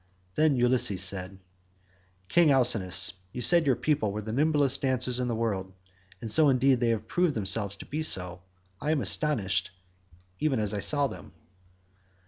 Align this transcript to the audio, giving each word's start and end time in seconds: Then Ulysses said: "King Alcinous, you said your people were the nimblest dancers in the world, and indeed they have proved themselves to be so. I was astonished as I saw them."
Then 0.33 0.55
Ulysses 0.57 1.03
said: 1.03 1.37
"King 2.27 2.49
Alcinous, 2.49 3.13
you 3.33 3.41
said 3.41 3.67
your 3.67 3.75
people 3.75 4.11
were 4.11 4.23
the 4.23 4.33
nimblest 4.33 4.81
dancers 4.81 5.19
in 5.19 5.27
the 5.27 5.35
world, 5.35 5.73
and 6.21 6.35
indeed 6.39 6.79
they 6.79 6.89
have 6.89 7.07
proved 7.07 7.35
themselves 7.35 7.75
to 7.75 7.85
be 7.85 8.01
so. 8.01 8.41
I 8.81 8.95
was 8.95 9.09
astonished 9.09 9.69
as 10.41 10.73
I 10.73 10.79
saw 10.79 11.05
them." 11.05 11.33